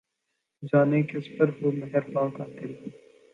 [0.63, 2.71] جانے کس پر ہو مہرباں قاتل